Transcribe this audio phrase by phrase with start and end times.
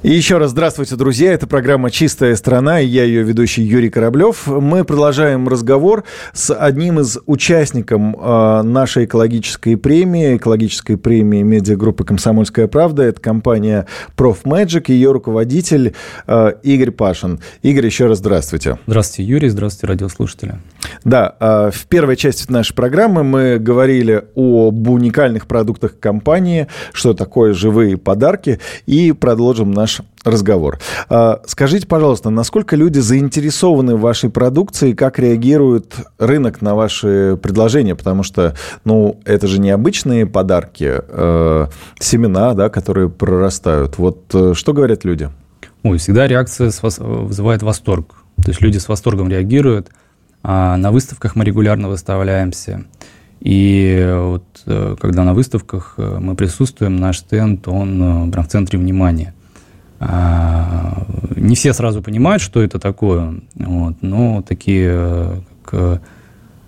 [0.00, 1.32] И еще раз здравствуйте, друзья.
[1.32, 4.46] Это программа «Чистая страна» и я ее ведущий Юрий Кораблев.
[4.46, 12.68] Мы продолжаем разговор с одним из участников э, нашей экологической премии, экологической премии медиагруппы «Комсомольская
[12.68, 13.02] правда».
[13.02, 15.96] Это компания «Профмэджик», ее руководитель
[16.28, 17.40] э, Игорь Пашин.
[17.62, 18.78] Игорь, еще раз здравствуйте.
[18.86, 19.48] Здравствуйте, Юрий.
[19.48, 20.58] Здравствуйте, радиослушатели.
[21.02, 27.52] Да, э, в первой части нашей программы мы говорили об уникальных продуктах компании, что такое
[27.52, 30.78] живые подарки, и продолжим наш наш разговор.
[31.08, 37.94] А, скажите, пожалуйста, насколько люди заинтересованы в вашей продукции, как реагирует рынок на ваши предложения?
[37.94, 41.66] Потому что, ну, это же не обычные подарки, э,
[41.98, 43.98] семена, да, которые прорастают.
[43.98, 45.30] Вот э, что говорят люди?
[45.82, 48.16] Ой, всегда реакция вызывает восторг.
[48.36, 49.88] То есть люди с восторгом реагируют.
[50.42, 52.84] А на выставках мы регулярно выставляемся.
[53.40, 59.34] И вот э, когда на выставках мы присутствуем, наш стенд, он прям в центре внимания.
[60.00, 61.04] А,
[61.36, 66.00] не все сразу понимают, что это такое, вот, но такие как,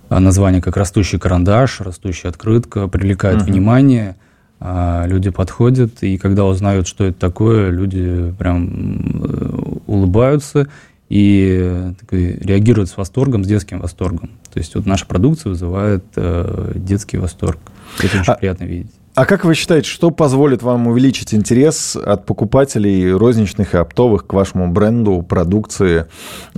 [0.09, 3.45] э, названия, как растущий карандаш, растущая открытка, привлекают uh-huh.
[3.45, 4.15] внимание.
[4.59, 9.49] А, люди подходят, и когда узнают, что это такое, люди прям э,
[9.87, 10.67] улыбаются
[11.09, 14.29] и такой, реагируют с восторгом, с детским восторгом.
[14.53, 17.59] То есть вот наша продукция вызывает э, детский восторг.
[17.97, 18.91] Это очень а, приятно видеть.
[19.21, 24.33] А как вы считаете, что позволит вам увеличить интерес от покупателей розничных и оптовых к
[24.33, 26.07] вашему бренду, продукции?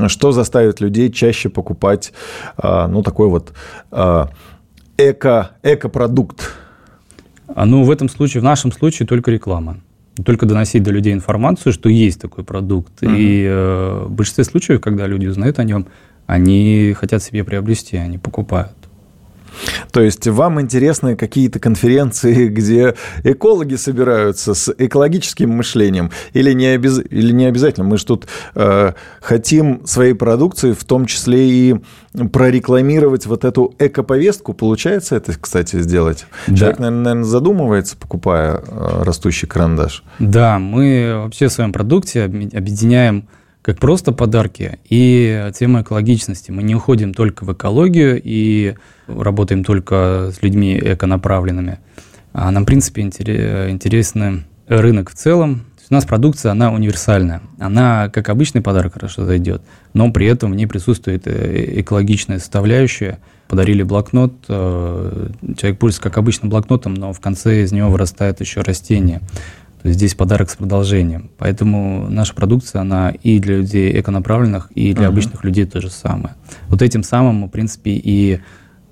[0.07, 2.13] Что заставит людей чаще покупать,
[2.55, 3.51] а, ну, такой вот
[3.91, 4.29] а,
[4.97, 6.53] эко, эко-продукт?
[7.47, 9.81] А, ну, в этом случае, в нашем случае только реклама.
[10.23, 13.03] Только доносить до людей информацию, что есть такой продукт.
[13.03, 13.13] Uh-huh.
[13.13, 15.87] И э, в большинстве случаев, когда люди узнают о нем,
[16.27, 18.82] они хотят себе приобрести, они покупают.
[19.91, 26.99] То есть вам интересны какие-то конференции, где экологи собираются с экологическим мышлением, или не, обяз...
[27.09, 27.85] или не обязательно?
[27.85, 31.75] Мы же тут э, хотим своей продукции в том числе и
[32.31, 34.53] прорекламировать вот эту эко-повестку.
[34.53, 36.25] Получается это, кстати, сделать?
[36.47, 36.55] Да.
[36.55, 40.03] Человек, наверное, задумывается, покупая э, растущий карандаш.
[40.19, 43.27] Да, мы вообще в своем продукте объединяем
[43.63, 46.51] как просто подарки и тема экологичности.
[46.51, 48.75] Мы не уходим только в экологию и
[49.07, 51.79] работаем только с людьми эконаправленными.
[52.33, 55.65] А нам, в принципе, интересен рынок в целом.
[55.89, 57.41] У нас продукция, она универсальная.
[57.59, 59.61] Она, как обычный подарок, хорошо зайдет,
[59.93, 63.19] но при этом в ней присутствует э, экологичная составляющая.
[63.47, 68.61] Подарили блокнот, э, человек пользуется как обычным блокнотом, но в конце из него вырастает еще
[68.61, 69.21] растение.
[69.83, 71.29] То есть здесь подарок с продолжением.
[71.37, 75.09] Поэтому наша продукция, она и для людей эконаправленных, и для uh-huh.
[75.09, 76.35] обычных людей то же самое.
[76.69, 78.39] Вот этим самым мы, в принципе, и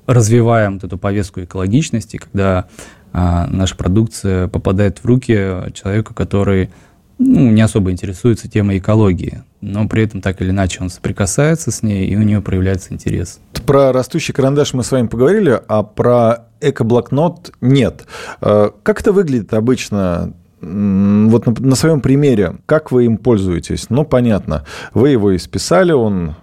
[0.06, 2.66] развиваем вот эту повестку экологичности, когда
[3.14, 6.70] а, наша продукция попадает в руки человека, который
[7.18, 11.84] ну, не особо интересуется темой экологии, но при этом так или иначе он соприкасается с
[11.84, 13.40] ней, и у него проявляется интерес.
[13.66, 18.06] Про растущий карандаш мы с вами поговорили, а про эко-блокнот нет.
[18.42, 20.34] А, как это выглядит обычно?
[20.62, 23.90] Вот на, на своем примере, как вы им пользуетесь?
[23.90, 24.64] Ну, понятно,
[24.94, 26.36] вы его исписали, он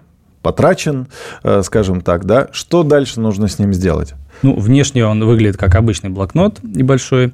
[0.43, 1.09] потрачен,
[1.43, 2.49] э, скажем так, да?
[2.53, 4.15] Что дальше нужно с ним сделать?
[4.43, 7.33] Ну, внешне он выглядит как обычный блокнот небольшой.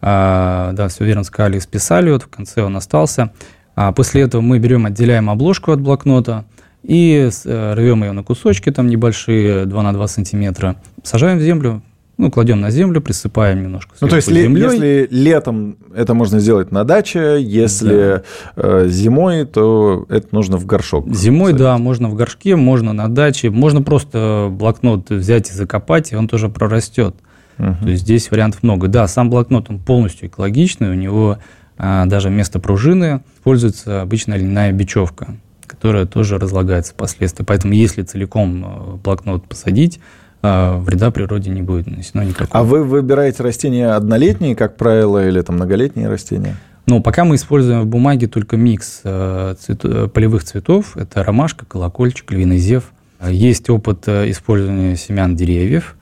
[0.00, 3.32] А, да, все верно сказали, списали, вот в конце он остался.
[3.74, 6.44] А после этого мы берем, отделяем обложку от блокнота
[6.82, 11.82] и э, рвем ее на кусочки, там небольшие, 2 на 2 сантиметра, сажаем в землю,
[12.16, 13.94] ну, кладем на землю, присыпаем немножко.
[14.00, 14.62] Ну, то есть, землей.
[14.62, 18.22] если летом это можно сделать на даче, если да.
[18.56, 21.08] э, зимой, то это нужно в горшок.
[21.12, 21.58] Зимой, посадить.
[21.58, 26.28] да, можно в горшке, можно на даче, можно просто блокнот взять и закопать, и он
[26.28, 27.16] тоже прорастет.
[27.58, 27.76] Угу.
[27.82, 28.88] То есть здесь вариантов много.
[28.88, 31.38] Да, сам блокнот он полностью экологичный, у него
[31.76, 35.36] а, даже вместо пружины используется обычная льняная бечевка,
[35.66, 37.44] которая тоже разлагается впоследствии.
[37.44, 39.98] Поэтому если целиком э, блокнот посадить,
[40.46, 42.60] а, вреда природе не будет нанесено никакого.
[42.60, 46.54] А вы выбираете растения однолетние, как правило, или там многолетние растения?
[46.84, 50.98] Ну, пока мы используем в бумаге только микс э, цвет, э, полевых цветов.
[50.98, 52.92] Это ромашка, колокольчик, львиный зев.
[53.26, 55.96] Есть опыт э, использования семян деревьев.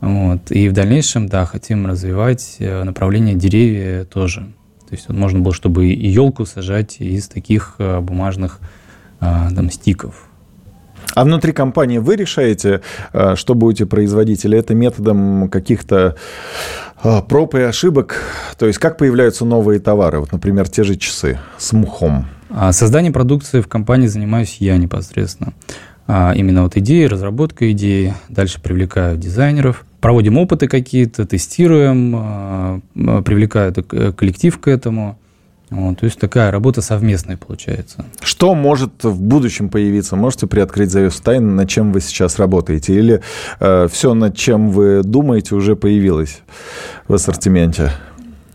[0.00, 0.50] Вот.
[0.50, 4.46] И в дальнейшем, да, хотим развивать направление деревья тоже.
[4.88, 8.60] То есть вот можно было, чтобы и елку сажать из таких бумажных
[9.20, 10.26] там, стиков.
[11.14, 12.80] А внутри компании вы решаете,
[13.12, 16.16] э, что будете производить, или это методом каких-то
[17.02, 18.20] э, проб и ошибок?
[18.58, 20.20] То есть как появляются новые товары?
[20.20, 22.26] Вот, например, те же часы с мухом.
[22.50, 25.52] А созданием продукции в компании занимаюсь я непосредственно.
[26.06, 28.14] а, именно вот идеи, разработка идеи.
[28.28, 33.72] Дальше привлекаю дизайнеров, проводим опыты какие-то, тестируем, а, привлекаю
[34.14, 35.18] коллектив к этому.
[35.74, 38.04] Вот, то есть такая работа совместная получается.
[38.22, 40.14] Что может в будущем появиться?
[40.14, 42.94] Можете приоткрыть завесу тайны, над чем вы сейчас работаете?
[42.94, 43.22] Или
[43.58, 46.42] э, все, над чем вы думаете, уже появилось
[47.08, 47.90] в ассортименте?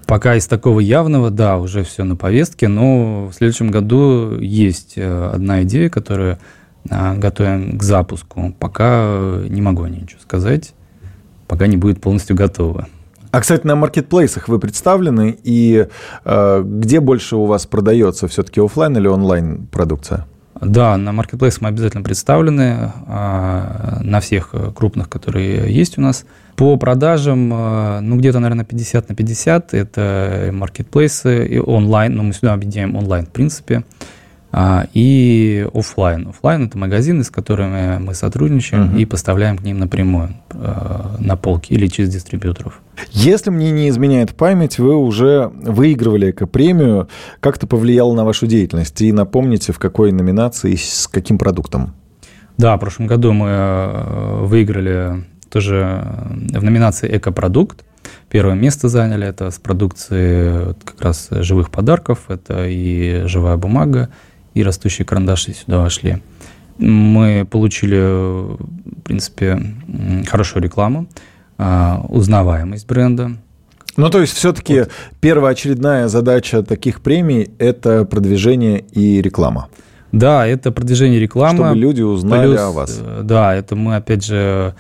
[0.06, 5.32] Пока из такого явного, да, уже все на повестке, но в следующем году есть э,
[5.34, 6.40] одна идея, которую
[6.90, 8.56] э, готовим к запуску.
[8.60, 10.74] Пока не могу о ней ничего сказать,
[11.50, 12.88] пока не будет полностью готова.
[13.32, 15.88] А, кстати, на маркетплейсах вы представлены, и
[16.26, 20.26] э, где больше у вас продается все-таки офлайн или онлайн продукция?
[20.60, 26.26] Да, на маркетплейсах мы обязательно представлены, э, на всех крупных, которые есть у нас.
[26.56, 32.30] По продажам, э, ну, где-то, наверное, 50 на 50, это маркетплейсы и онлайн, но ну,
[32.30, 33.84] мы сюда объединяем онлайн, в принципе.
[34.94, 36.30] И офлайн.
[36.30, 39.00] Офлайн это магазины, с которыми мы сотрудничаем uh-huh.
[39.00, 42.82] и поставляем к ним напрямую э, на полки или через дистрибьюторов.
[43.12, 47.10] Если мне не изменяет память, вы уже выигрывали эко-премию.
[47.40, 49.00] Как это повлияло на вашу деятельность?
[49.02, 51.94] И напомните, в какой номинации и с каким продуктом?
[52.58, 56.06] Да, в прошлом году мы э, выиграли тоже
[56.54, 57.86] в номинации «Экопродукт».
[58.30, 62.26] Первое место заняли это с продукции как раз живых подарков.
[62.28, 64.10] Это и живая бумага,
[64.54, 66.22] и растущие карандаши сюда вошли.
[66.78, 69.60] Мы получили, в принципе,
[70.28, 71.08] хорошую рекламу,
[71.58, 73.32] а, узнаваемость бренда.
[73.98, 74.92] Ну, то есть, все-таки вот.
[75.20, 79.68] первоочередная задача таких премий– это продвижение и реклама.
[80.14, 81.66] Да, это продвижение рекламы.
[81.66, 83.00] Чтобы люди узнали плюс, о вас.
[83.02, 84.74] Э, да, это мы, опять же,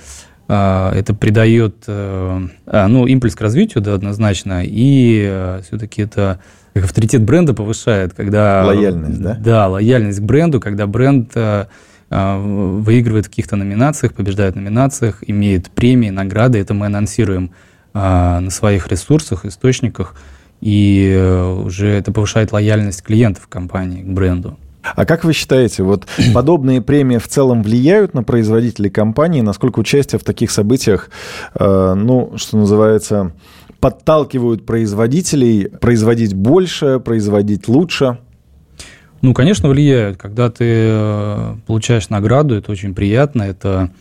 [0.47, 6.39] а, это придает э, ну, импульс к развитию, да, однозначно, и э, все-таки это
[6.73, 8.63] как авторитет бренда повышает, когда...
[8.65, 9.37] Лояльность, да?
[9.39, 11.65] Да, лояльность к бренду, когда бренд э,
[12.09, 16.59] выигрывает в каких-то номинациях, побеждает в номинациях, имеет премии, награды.
[16.59, 17.51] Это мы анонсируем
[17.93, 20.13] на своих ресурсах, источниках,
[20.61, 24.57] и уже это повышает лояльность клиентов компании к бренду.
[24.81, 29.41] А как вы считаете, вот подобные премии в целом влияют на производителей компании?
[29.41, 31.09] Насколько участие в таких событиях,
[31.55, 33.31] э, ну, что называется,
[33.79, 38.19] подталкивают производителей производить больше, производить лучше?
[39.21, 40.17] Ну, конечно, влияют.
[40.17, 43.91] Когда ты э, получаешь награду, это очень приятно, это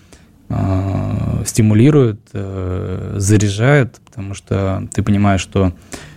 [0.49, 5.73] э, стимулирует, э, заряжает, потому что ты понимаешь, что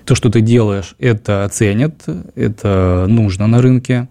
[0.06, 2.04] то, что ты делаешь, это ценят,
[2.36, 4.08] это нужно на рынке.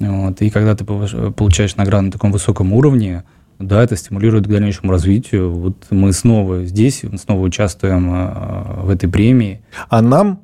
[0.00, 0.40] Вот.
[0.42, 3.24] И когда ты получаешь награду на таком высоком уровне,
[3.58, 5.52] да, это стимулирует к дальнейшему развитию.
[5.52, 9.62] Вот мы снова здесь, снова участвуем а, в этой премии.
[9.88, 10.42] А нам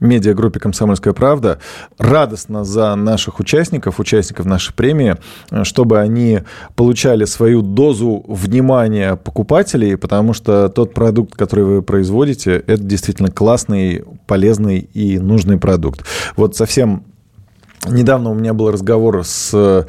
[0.00, 1.58] медиагруппе «Комсомольская правда».
[1.98, 5.16] Радостно за наших участников, участников нашей премии,
[5.62, 6.40] чтобы они
[6.74, 14.04] получали свою дозу внимания покупателей, потому что тот продукт, который вы производите, это действительно классный,
[14.26, 16.04] полезный и нужный продукт.
[16.36, 17.04] Вот совсем
[17.88, 19.84] Недавно у меня был разговор с э,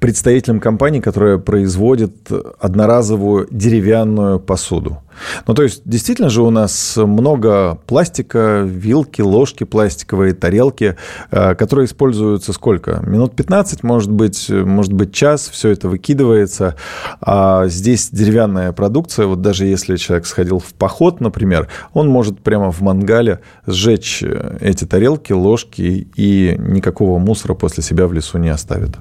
[0.00, 5.03] представителем компании, которая производит одноразовую деревянную посуду.
[5.46, 10.96] Ну, то есть, действительно же у нас много пластика, вилки, ложки пластиковые, тарелки,
[11.30, 13.02] э, которые используются сколько?
[13.06, 16.76] Минут 15, может быть, может быть, час, все это выкидывается.
[17.20, 22.70] А здесь деревянная продукция, вот даже если человек сходил в поход, например, он может прямо
[22.70, 28.48] в мангале сжечь э, эти тарелки, ложки и никакого мусора после себя в лесу не
[28.48, 28.96] оставит.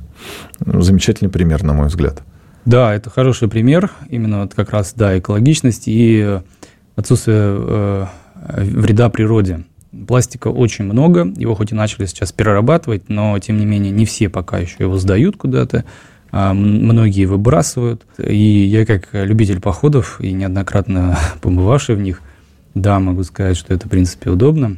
[0.65, 2.21] Замечательный пример, на мой взгляд.
[2.65, 6.39] Да, это хороший пример, именно вот как раз, да, экологичность и
[6.95, 8.05] отсутствие э,
[8.35, 9.63] вреда природе.
[10.07, 14.29] Пластика очень много, его хоть и начали сейчас перерабатывать, но, тем не менее, не все
[14.29, 15.83] пока еще его сдают куда-то,
[16.31, 18.03] а многие выбрасывают.
[18.17, 22.21] И я, как любитель походов и неоднократно побывавший в них,
[22.73, 24.77] да, могу сказать, что это, в принципе, удобно.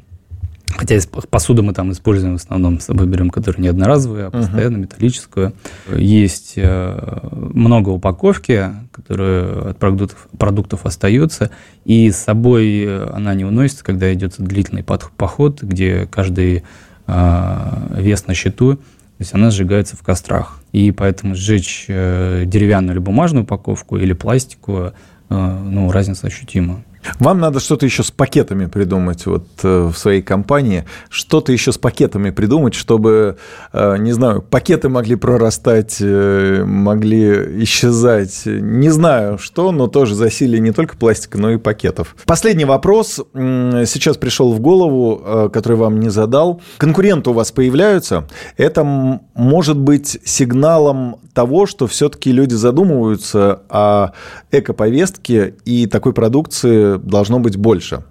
[0.77, 4.77] Хотя посуду мы там используем в основном, с собой берем, которая не одноразовая, а постоянно
[4.77, 4.82] uh-huh.
[4.82, 5.53] металлическую.
[5.96, 11.51] Есть э, много упаковки, которые от продуктов, продуктов остается,
[11.86, 16.63] и с собой она не уносится, когда идет длительный поход, где каждый
[17.08, 18.82] э, вес на счету, то
[19.20, 20.60] есть она сжигается в кострах.
[20.74, 24.94] И поэтому сжечь э, деревянную или бумажную упаковку или пластиковую,
[25.27, 26.84] ну, разница ощутима.
[27.19, 31.77] Вам надо что-то еще с пакетами придумать вот э, в своей компании, что-то еще с
[31.77, 33.38] пакетами придумать, чтобы,
[33.74, 40.59] э, не знаю, пакеты могли прорастать, э, могли исчезать, не знаю что, но тоже засилие
[40.59, 42.15] не только пластика, но и пакетов.
[42.25, 46.62] Последний вопрос сейчас пришел в голову, который вам не задал.
[46.77, 48.27] Конкуренты у вас появляются.
[48.57, 54.12] Это может быть сигналом того, что все-таки люди задумываются о
[54.51, 58.04] экоповестке и такой продукции должно быть больше.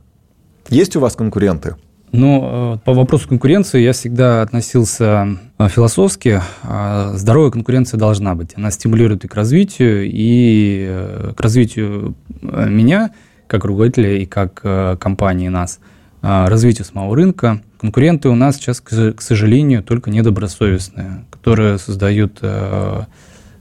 [0.68, 1.76] Есть у вас конкуренты?
[2.16, 6.40] Ну, э, по вопросу конкуренции я всегда относился э, философски.
[6.62, 8.52] А здоровая конкуренция должна быть.
[8.56, 13.10] Она стимулирует и к развитию, и э, к развитию меня,
[13.48, 14.62] как руководителя, и как
[15.00, 15.80] компании нас,
[16.22, 17.62] развитию самого рынка.
[17.80, 22.40] Конкуренты у нас сейчас, к сожалению, только недобросовестные, которые создают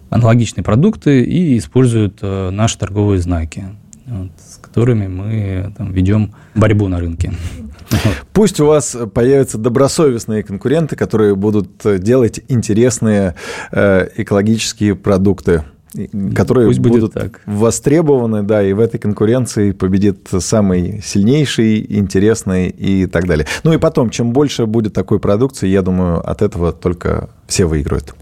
[0.10, 3.66] аналогичные продукты и используют наши торговые знаки.
[4.74, 7.32] Которыми мы там, ведем борьбу на рынке.
[8.34, 13.36] Пусть у вас появятся добросовестные конкуренты, которые будут делать интересные
[13.72, 15.64] э, экологические продукты
[16.36, 17.42] которые Пусть будут так.
[17.46, 23.46] востребованы, да, и в этой конкуренции победит самый сильнейший, интересный и так далее.
[23.64, 28.16] Ну и потом, чем больше будет такой продукции, я думаю, от этого только все выиграют.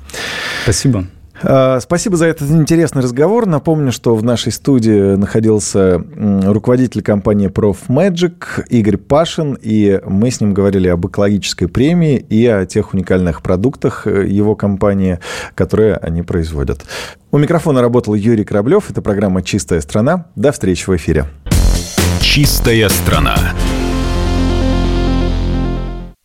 [0.64, 1.06] Спасибо.
[1.44, 3.46] А, спасибо за этот интересный разговор.
[3.46, 6.02] Напомню, что в нашей студии находился
[6.44, 12.66] руководитель компании ProfMagic Игорь Пашин, и мы с ним говорили об экологической премии и о
[12.66, 15.20] тех уникальных продуктах э, его компании,
[15.56, 16.86] которые они производят.
[17.32, 18.90] У микрофона работал Юрий Кораблев.
[18.90, 20.26] Это программа «Чистая страна».
[20.36, 21.26] До встречи в эфире.
[22.22, 23.36] «Чистая страна».